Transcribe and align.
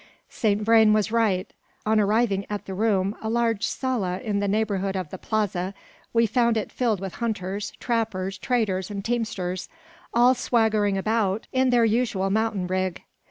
Saint 0.29 0.63
Vrain 0.63 0.93
was 0.93 1.11
right. 1.11 1.53
On 1.85 1.99
arriving 1.99 2.43
at 2.49 2.65
the 2.65 2.73
room, 2.73 3.15
a 3.21 3.29
large 3.29 3.63
sala 3.67 4.17
in 4.21 4.39
the 4.39 4.47
neighbourhood 4.47 4.95
of 4.95 5.11
the 5.11 5.19
Plaza, 5.19 5.75
we 6.11 6.25
found 6.25 6.57
it 6.57 6.71
filled 6.71 6.99
with 6.99 7.13
hunters, 7.21 7.71
trappers, 7.79 8.39
traders, 8.39 8.89
and 8.89 9.05
teamsters, 9.05 9.69
all 10.11 10.33
swaggering 10.33 10.97
about 10.97 11.45
in 11.53 11.69
their 11.69 11.85
usual 11.85 12.31
mountain 12.31 12.65
rig. 12.65 13.03